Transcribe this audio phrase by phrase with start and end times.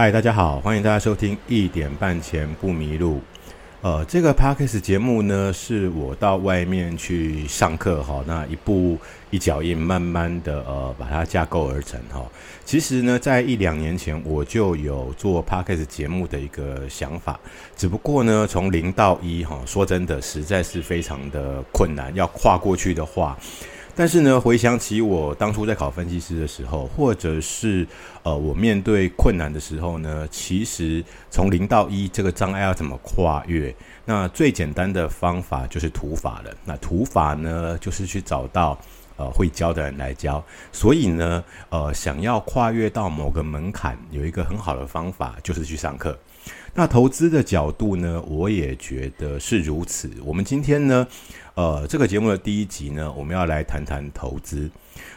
[0.00, 3.20] 嗨，大家好，欢迎大家收听一点半前不迷路。
[3.82, 8.96] 呃，这个 podcast 节目呢，是我到外面去上课哈，那一步
[9.28, 12.24] 一脚印，慢慢的呃把它架构而成哈。
[12.64, 17.38] 其实呢，在一两年前我就有做 podcast 节目的一个想法，
[17.76, 23.36] 只不过呢，从零到一哈，说真的，实在是非常的困难，要跨过去的话。
[24.00, 27.86] 但是呢，回想起我当初在考分析师的时候，或者是
[28.22, 33.76] 呃我面对困难的时候呢，其实从零到一这个障碍要怎么跨越？
[34.06, 36.50] 那最简单的方法就是土法了。
[36.64, 38.78] 那土法呢，就是去找到
[39.18, 40.42] 呃会教的人来教。
[40.72, 46.18] 所以呢，呃想要跨越到某个门槛，有一个很好的方法就是去上课。
[46.72, 50.10] 那投资的角度呢，我也觉得是如此。
[50.24, 51.06] 我们今天呢。
[51.60, 54.70] 呃，这个节目的第一集呢，我们要来谈谈投资。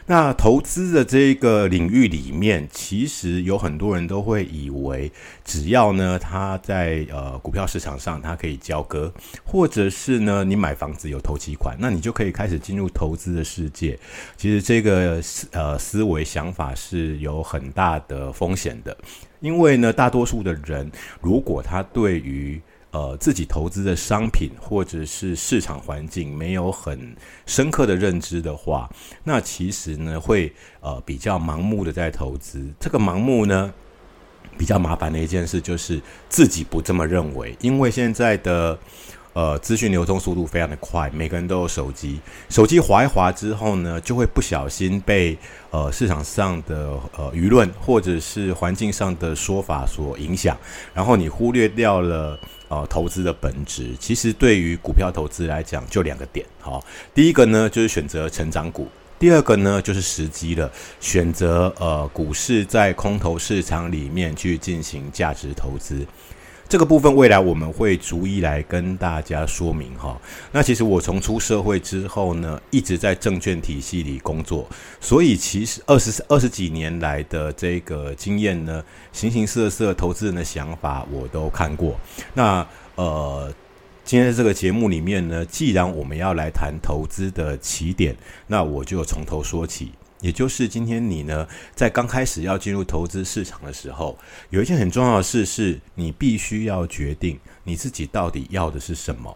[0.06, 5.10] 那投资的这个领域里面，其实有很多人都会以为，
[5.46, 9.10] 只要呢他在呃股票市场上他可以交割，
[9.46, 13.98] 或者是呢你买房子有投期款，那你就可以开始进入投资的世界。
[14.36, 15.22] 其实这个
[15.52, 18.98] 呃思维想法是有很大的风险的，
[19.40, 22.62] 因为呢大多数的人，如果他对于
[22.94, 27.14] 呃，自己投资的商品或者是市场环境没有很
[27.46, 28.90] 深刻的认知的话，
[29.26, 32.66] 那其实呢会呃比较盲目的在投资。
[32.80, 33.74] 这个盲目呢
[34.58, 38.80] 比较麻烦的一件事就是自己不这么认为，因为现在的。
[39.34, 45.36] 呃，资讯流通速度非常的快，每个人都有手机，手机划一划之后呢，就会不小心被
[45.72, 50.56] 呃市场上的呃舆论或者是环境上的说法所影响，
[50.94, 53.96] 然后你忽略掉了呃投资的本质。
[54.00, 56.84] 其实对于股票投资来讲，就两个点，好，
[57.16, 66.06] 第一个呢就是选择成长股，第二个呢就是时机了，选择呃股市在空头市场里面去进行价值投资。
[66.74, 70.20] 这个部分未来我们会逐一来跟大家说明哈。
[70.52, 74.68] 那其实我从出社会之后呢，一直在证券体系里工作，
[75.00, 81.96] 所以其实二十二十几年来的这个经验呢，形形色色投资人的想法我都看过。
[82.34, 83.54] 那呃，
[84.04, 88.16] 今天这个节目里面呢，既然我们要来谈投资的起点，
[88.48, 89.92] 那我就从头说起。
[90.24, 91.46] 也就是今天你呢，
[91.76, 94.18] 在刚开始要进入投资市场的时候，
[94.52, 99.36] 有一件很重要的事，是你必须要决定你自己到底要的是什么。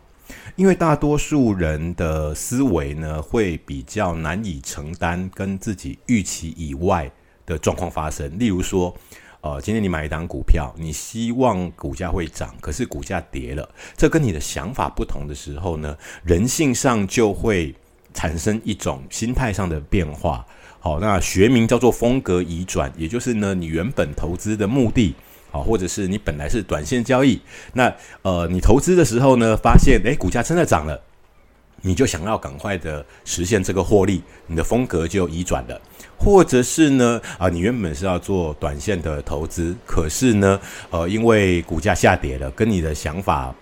[0.55, 7.11] 因为大多数人的思维呢，会比较难以承担跟自己预期以外
[7.45, 8.39] 的状况发生。
[8.39, 8.95] 例如说，
[9.41, 17.75] 呃，今天你买一档股票，你希望股价会涨，可是股价跌了，这跟你的想法不同的时候呢，人性上就会
[18.13, 20.45] 产生一种心态上的变化。
[20.79, 25.13] 好，那学名叫做风格移转，也就是呢，你原本投资的目的，
[25.51, 27.41] 好，或者是你本来是短线交易，
[27.73, 31.01] 那呃，你投资的时候呢，发现诶股价真的涨了，
[31.81, 35.81] 你就想要赶快的实现这个获利，你的风格就移转了，
[36.17, 40.59] 或者是呢，啊，你原本是要做短线的投资，可是呢，
[40.91, 43.53] 呃，因为股价下跌了，跟你的想法。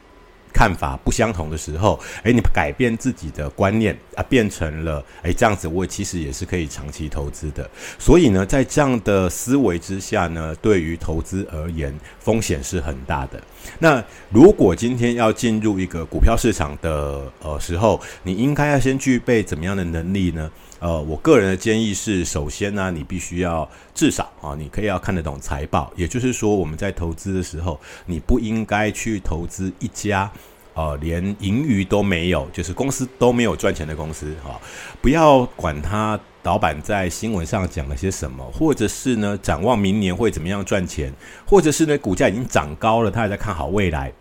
[0.55, 7.69] 看法不相同的时候，诶，你改变自己的观念啊，变成了诶这样子，我其实也是可以长期投资的。
[7.99, 13.44] 所以呢，在这样的思维之下呢，对于投资而言，风险是很大的。
[13.79, 20.51] 那如果今天要进入一个股票市场的呃时候，你应该要先具备怎么样的能力呢？
[20.79, 30.29] 呃，我个人的建议是，首先呢，你必须要至少啊，你可以要看得懂财报，也就是说，我们在投资的时候，你不应该去投资一家
[30.73, 34.59] 呃连盈余都没有，就是公司都没有赚钱的公司哈。
[35.01, 41.11] 不要管它老板在新闻上讲了些什么，或者是呢展望明年会怎么样赚钱，
[41.44, 44.13] 或者是呢股价已经涨高了，他还在看好未来。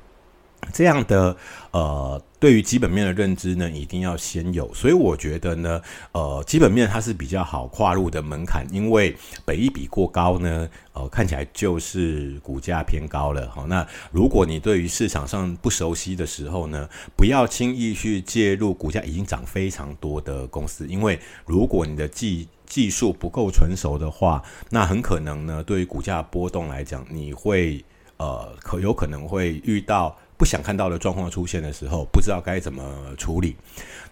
[0.72, 1.36] 这样的
[1.70, 4.72] 呃，对于基本面的认知呢，一定要先有。
[4.74, 5.80] 所以我觉得呢，
[6.12, 13.50] 呃，基本面它是比较好跨入的门槛，因为北一比过高呢，呃，看起来就是股价偏高了。
[13.50, 27.84] 好，那如果你对于市场上不熟悉的时候呢，不要轻易去介入股价已经涨非常多的公司，因为如果你的技技术不够成熟的话，那很可能呢，对于股价波动来讲，你会
[28.16, 30.16] 呃，可有可能会遇到。
[30.36, 32.82] 不想看到的状况出现的时候，不知道该怎么
[33.16, 33.54] 处理。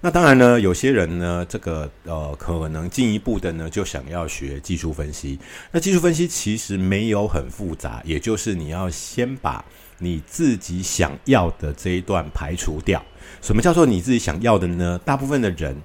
[0.00, 5.38] 那当然呢，有些人呢，这个呃，可能进一步的呢，就想要学技术分析。
[5.70, 9.64] 那技术分析其实没有很复杂，也就是你要先把
[9.98, 13.02] 你自己想要的这一段排除掉。
[13.40, 15.00] 什么叫做你自己想要的呢？
[15.04, 15.76] 大部分的人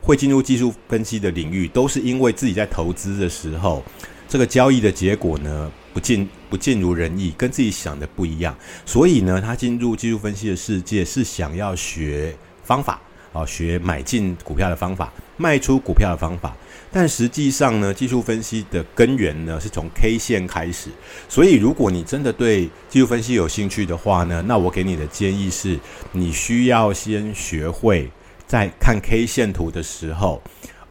[0.00, 3.82] 会进入技术分析的领域，都是因为自己在投资的时候，
[4.32, 5.70] 这个交易的结果呢。
[5.94, 8.56] 不尽不尽如人意，跟自己想的不一样，
[8.86, 12.34] 所以呢，他进入技术分析的世界是想要学
[12.64, 12.98] 方法，
[13.34, 16.56] 啊，学买进股票的方法，卖出股票的方法。
[16.90, 20.88] 但实际上呢，技术分析的根源呢是从 K 线开始。
[21.28, 25.78] 所以，如果你真的对技术分析有兴趣的话呢，那我给你的建议是，
[26.12, 28.10] 你需要先学会
[28.46, 30.42] 在看 K 线图的时候，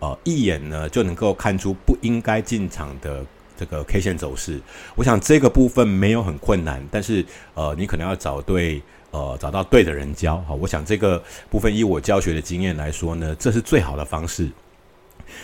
[0.01, 3.25] 呃，一眼呢就能够看出不应该进场的。
[3.57, 4.59] 这个 K 线走势，
[4.95, 8.81] 我想这个部分没有很困难，但是呃，你可能要找对
[9.11, 10.55] 呃找到对的人教哈。
[10.55, 14.49] 我想这个部分以我教学的经验来说呢，这是最好的方式。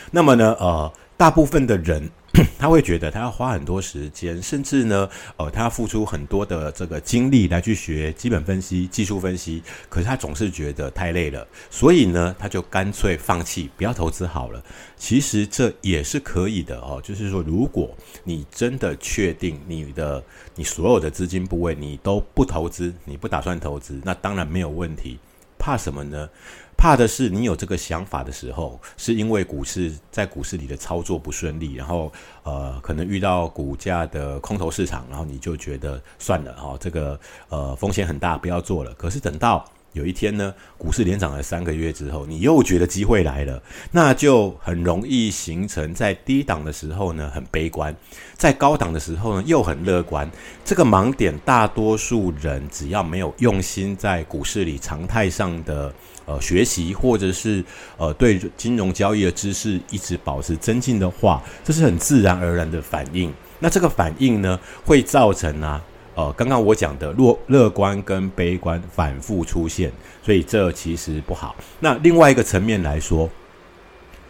[0.10, 2.10] 那么呢，呃，大部分的人。
[2.60, 14.64] 他会觉得他要花很多时间，甚至呢，呃，他要付出很多的这个精力来去学基本分析、技术分析，可是他总是觉得太累了，所以呢，他就干脆放弃，不要投资好了。
[14.96, 20.24] 其实这也是可以的哦，就是说，如果你真的确定你的
[20.56, 25.18] 你所有的资金部位你都不投资，你不打算投资，那当然没有问题。
[25.60, 26.30] 怕什么呢？
[26.78, 32.12] 怕的是你有这个想法的时候，是因为股市在股市里的操作不顺利，然后
[32.44, 37.20] 呃，可能遇到股价的空头市场，然后你就觉得算了哈，这个
[37.50, 38.94] 呃风险很大，不要做了。
[38.94, 39.66] 可是等到
[39.98, 43.62] 有一天呢，股市连涨了三个月之后，你又觉得机会来了，
[43.92, 47.94] 那就很容易形成在低档的时候呢很悲观，
[48.36, 50.30] 在高档的时候呢又很乐观。
[50.64, 55.94] 这个盲点，大多数人只要没有用心在股市里常态上的。
[56.28, 57.64] 呃，学习或者是
[57.96, 63.34] 呃，对金融交易的知识一直保持增进的话，这是很自然而然的反应。
[63.60, 65.82] 那这个反应呢，会造成啊，
[66.18, 69.92] 呃，刚刚我讲的乐乐观跟悲观反复出现，
[70.22, 71.56] 所以这其实不好。
[71.80, 73.30] 那另外一个层面来说。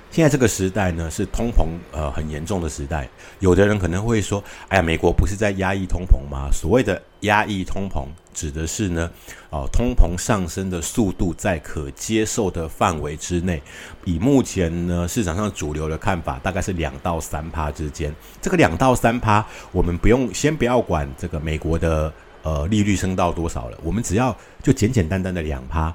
[0.09, 3.07] 现在这个时代呢，是通膨呃很严重的时代。
[3.39, 9.11] 有的人可能会说：“哎呀，美国不是在压抑通膨吗？”所谓的压抑通膨，指的是呢，
[9.51, 13.61] 哦，通膨上升的速度在可接受的范围之内。
[14.05, 18.11] 以目前呢市场上主流的看法，大概是两到三趴之间。
[18.41, 22.11] 这个两到三趴，我们不用先不要管这个美国的
[22.41, 25.93] 呃利率升到多少了，我们只要就简简单单的两趴。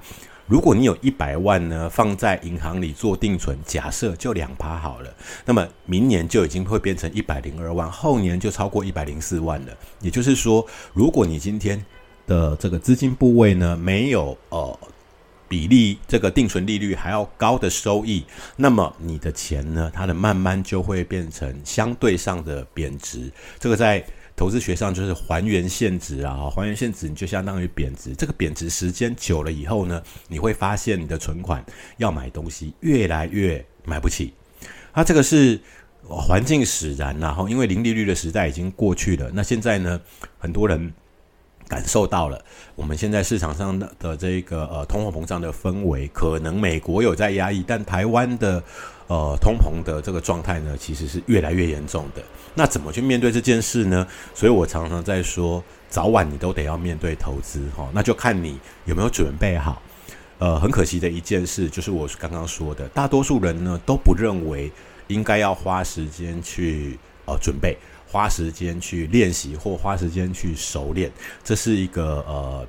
[0.52, 5.10] 如果你有一百万呢，放在银行里做定存，假设就两趴好了，
[5.46, 9.72] 那么明年就已经会变成一百零二万，后年就超过一百零四万了。
[10.02, 11.82] 也就是说，如果你今天
[12.26, 14.78] 的这个资金部位呢，没有呃
[15.48, 18.22] 比例这个定存利率还要高的收益，
[18.56, 23.32] 那么你的钱呢，它的慢慢就会变成相对上的贬值。
[23.58, 24.04] 这个在。
[24.42, 28.12] 投资学上就是还原现值啊，还原现值你就相当于贬值。
[28.12, 31.64] 这个贬值时间久了以后呢，你会发现你的存款
[31.98, 34.34] 要买东西越来越买不起。
[34.92, 35.60] 它这个是
[36.08, 39.30] 环境使然，然后因为零利率的时代已经过去了。
[39.32, 40.00] 那现在呢，
[40.40, 40.92] 很多人
[41.68, 48.60] 感受到了我们现在市场上的的这个呃通货膨胀的氛围，可能美国有在压抑，但台湾的。
[49.12, 52.22] 呃，通膨的这个状态呢，其实是越来越严重的。
[52.54, 54.06] 那怎么去面对这件事呢？
[54.32, 57.86] 所以我常常在说，早晚你都得要面对投资哈。
[57.92, 59.82] 那就看你有没有准备好。
[60.38, 64.72] 呃，很可惜的一件事，就是我刚刚说的，大多数人呢都不认为
[65.08, 67.76] 应该要花时间去呃准备，
[68.10, 71.12] 花时间去练习或花时间去熟练，
[71.44, 72.66] 这是一个呃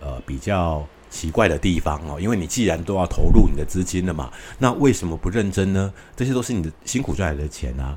[0.00, 0.88] 呃比较。
[1.12, 5.92] 奇怪的地方哦，因为你既然都要投入你的资金了嘛，那为什么不认真呢？
[6.16, 7.96] 这些都是你的辛苦赚来的钱啊。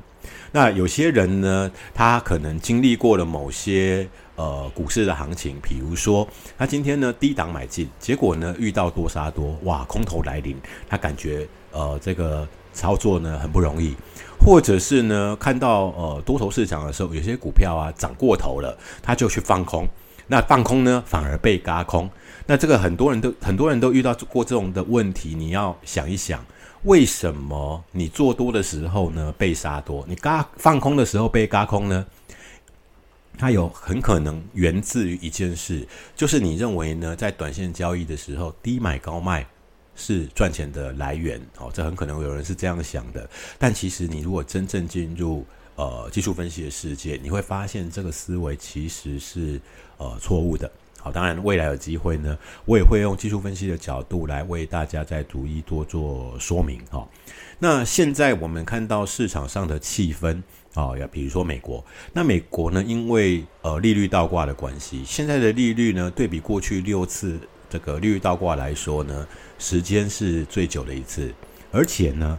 [0.52, 10.56] 那有些人呢，他可能经历过了某些呃股市的行情，比如说他今天呢低档买进，结果呢遇到多杀多，哇，空头来临，
[10.88, 13.94] 他感觉呃这个操作呢很不容易，
[14.38, 19.86] 或者是呢看到呃多头市场的时候，有些股票啊涨过头了，他就去放空。
[20.28, 22.10] 那放空呢，反而被嘎空。
[22.46, 25.34] 那这个很多人都很多人都遇到过这种的问题。
[25.34, 26.44] 你要想一想，
[26.84, 32.06] 为什么你做多的时候呢被杀多，你嘎放空的时候被嘎空呢？
[33.36, 39.46] 它有很可能源自于一件事，就是你认为呢，在短线交易的时候，低买高卖
[39.94, 41.40] 是赚钱的来源。
[41.58, 43.28] 哦，这很可能有人是这样想的。
[43.58, 49.60] 但其实你如果真正进入呃技术分析的世界，你会发现这个思维其实是。
[49.98, 50.70] 呃，错误的。
[51.06, 56.84] 好，当然未来有机会呢，我也会用技术分析的角度来为大家再逐一多做说明。
[56.90, 57.08] 哈，
[57.60, 60.42] 那现在我们看到市场上的气氛
[60.74, 67.38] 啊，要比如说美国，那美国呢，因为呃利率倒挂的关系，现在的利率呢，对比过去六次
[67.70, 69.24] 这个利率倒挂来说呢，
[69.60, 71.32] 时间是最久的一次，
[71.70, 72.36] 而且呢，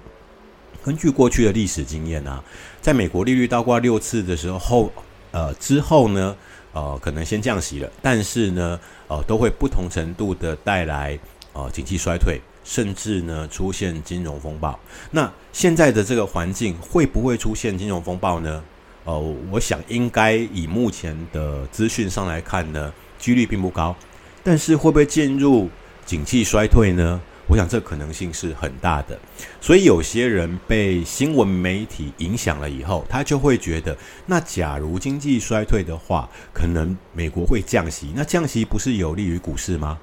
[0.83, 2.43] 根据过去的历史经验啊，
[2.81, 4.91] 在美国利率倒挂六次的时候后。
[5.31, 6.35] 呃之后呢，
[6.77, 11.17] 呃可能先降息了，但是呢，呃都会不同程度的带来
[11.53, 14.79] 呃经济衰退，甚至呢出现金融风暴。
[15.09, 18.63] 那现在的这个环境会不会出现金融风暴呢？
[19.05, 19.17] 呃，
[19.49, 23.95] 我想应该以目前的资讯上来看呢，几率并不高。
[24.43, 25.69] 但是会不会进入
[26.05, 27.19] 景气衰退呢？
[27.47, 29.17] 我想这可能性是很大的。
[29.61, 38.11] 所以有些人被新闻媒体影响了以后，他就会觉得，那假如经济衰退的话，可能美国会降息。
[38.15, 39.97] 那降息不是有利于股市吗？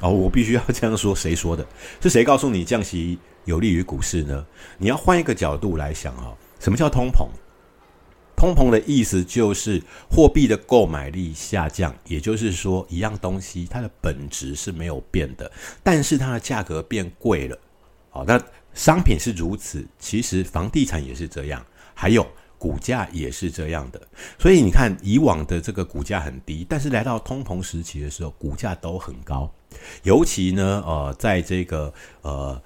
[0.00, 1.14] 哦，我必须要这样说。
[1.14, 1.66] 谁说的？
[2.00, 4.44] 是谁告诉你降息有利于股市呢？
[4.78, 7.26] 你要换一个角度来想啊，什么叫通膨？
[8.44, 15.50] 通膨的意思就是货币的购买力下降，也就是说，一样东西它的本质是没有变的，
[15.82, 17.58] 但是它的价格变贵了。
[18.10, 18.38] 好，那
[18.74, 22.26] 商品是如此，其实房地产也是这样，还有
[22.58, 23.98] 股价也是这样的。
[24.38, 29.50] 所以你看，以往的这个股价很低，但是来到通膨时期的时候，股价都很高。
[30.02, 32.60] 尤其呢，呃，在这个呃。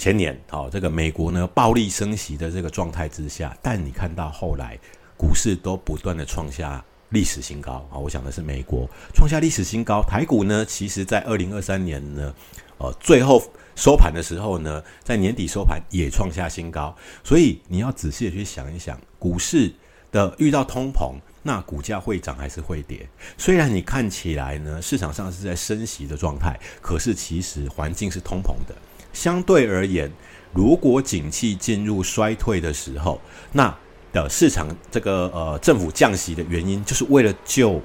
[0.00, 4.78] 前年，好，这个美国呢暴力升息的这个状态之下，但你看到后来
[5.14, 7.98] 股市都不断的创下历史新高啊！
[7.98, 12.34] 我想的是美国创下历史新高，台股呢，其实在二零二三年呢，
[12.78, 13.42] 呃，最后
[13.76, 19.70] 收盘的时候呢，在年底收盘也创下新高，所以你要仔细的去想一想，股市
[20.10, 23.06] 的遇到通膨，那股价会涨还是会跌？
[23.36, 28.74] 虽然你看起来呢，市场上是在升息的状态，可是其实环境是通膨的。
[29.12, 30.10] 相对而言，
[30.52, 33.20] 如果景气进入衰退的时候，
[33.52, 33.74] 那
[34.12, 37.80] 的市场这个呃政府降息的原因，就是为了救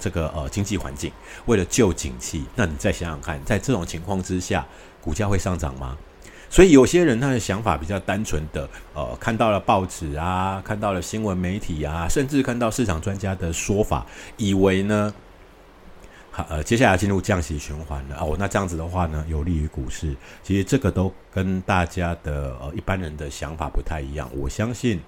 [0.00, 1.12] 这个呃经济环境，
[1.46, 2.44] 为了救景气。
[2.56, 4.66] 那你再想想看，在这种情况之下，
[5.00, 5.96] 股价会上涨吗？
[6.50, 15.14] 所以有些人他的想法比较单纯的，呃，看到了报纸啊，看到了新闻媒体啊，甚至看到市场专家的说法，以为呢。
[16.34, 18.34] 好，呃，接下来进入降息循环了哦。
[18.38, 20.16] 那这样子的话呢，有利于股市。
[20.42, 24.30] 其实这个都跟大家的呃一般人的想法不太一样。
[24.34, 24.98] 我相信，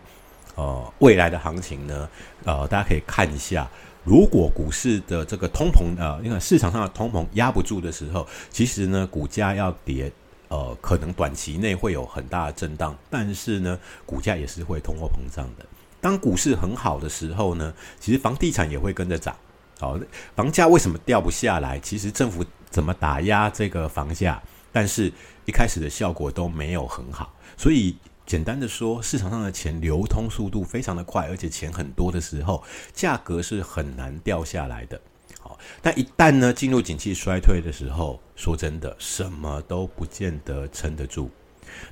[0.54, 2.06] 呃，未来的行情呢，
[2.44, 3.66] 呃，大家可以看一下，
[4.04, 10.12] 如果股市的这个通膨呃，因为市场上的通膨压不住的时候，其实呢，股价要跌，
[10.48, 15.64] 呃，可能短期内会有很大的震荡，但是呢，股价也是会通货膨胀的。
[16.02, 19.34] 当股市很好的时候呢，其实房地产也会跟着涨。
[19.80, 19.98] 好，
[20.36, 21.78] 房价为什么掉不下来？
[21.80, 24.40] 其实政府怎么打压这个房价，
[24.72, 25.12] 但是
[25.46, 27.34] 一开始的效果都没有很好。
[27.56, 32.62] 所以简单的说，市场上的钱流通速度非常的快，而且钱很多的时候，
[32.92, 35.00] 价格是很难掉下来的。
[35.40, 41.28] 好，但一旦呢进入景气衰退的时候，说真的，什么都不见得撑得住。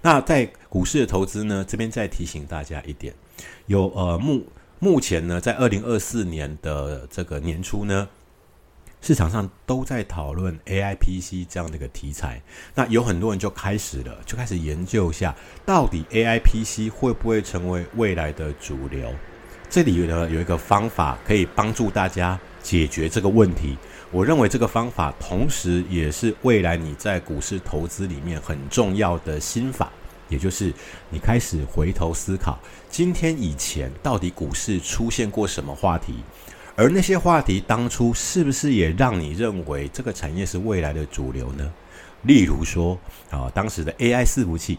[0.00, 3.12] 那在股市的投资呢，这边再提醒大家一点，
[3.66, 4.44] 有呃目。
[4.84, 8.08] 目前呢，在二零二四年的这个年初呢，
[9.00, 12.42] 市场上都在讨论 A I P C 这样的一个题材。
[12.74, 19.14] 那有很多人就开始了，就开始研究一下，到底 A I P C 会不会成为未来的主流？
[19.70, 23.78] 这里呢有一个方法可以帮助大家解决这个问题。
[24.10, 29.92] 我认为这个方法，同时也是未来你在股市投资里面很重要的心法。
[30.32, 30.72] 也就是
[31.10, 32.58] 你开始回头思考，
[32.88, 36.14] 今天以前到底股市出现过什么话题，
[36.74, 41.70] 而那些话题当初是不是也让你认为这个产业是未来的主流呢？
[42.22, 42.98] 例如说
[43.30, 44.78] 啊，当时的 AI 伺服器，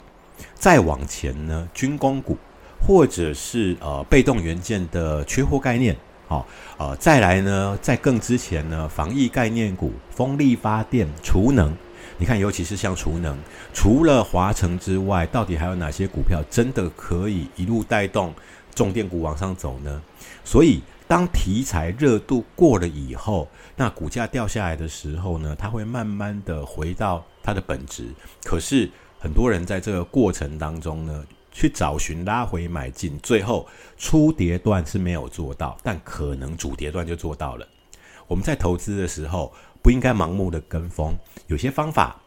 [0.55, 2.35] 再往前呢，军工股，
[2.81, 5.95] 或者是呃被动元件的缺货概念，
[6.27, 6.47] 好，
[6.79, 11.71] 呃，再来呢，在更之前呢，防疫概念股、风力发电、储能。
[12.17, 13.37] 你看，尤其是像储能，
[13.73, 18.33] 除了华城之外，到底还有哪些股票真的可以一路带动
[18.73, 20.01] 重电股往上走呢？
[20.45, 28.05] 所以，当题材热度过了以后，那股价掉下来的时候呢，它会慢慢的回到它的本质。
[28.43, 28.89] 可是，
[29.19, 33.67] 很多人在这个过程当中呢，去找寻拉回买进，最后
[33.97, 37.67] 初跌段是没有做到，但可能主跌段就做到了。
[38.27, 39.51] 我们在投资的时候。
[39.83, 41.13] 不应该盲目的跟风，
[41.47, 42.19] 有些方法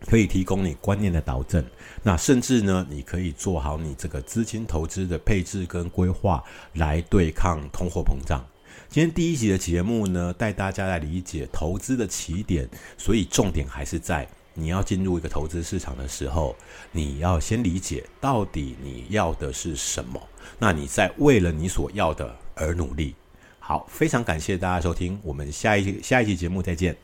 [0.00, 1.64] 可以提供你观念的导正。
[2.02, 6.42] 那甚至呢，你可以做好你这个资金投资的配置跟规划，
[6.74, 8.44] 来对抗通货膨胀。
[8.88, 16.56] 今天第一集的节目呢，带大家来理解投资的起点，所以重点还是在你要进入一个投资市场的时候，
[16.90, 20.20] 你要先理解到底你要的是什么。
[20.58, 23.14] 那你在为了你所要的而努力。
[23.68, 26.96] 好，非常感谢大家收听，我们下一期下一期节目再见。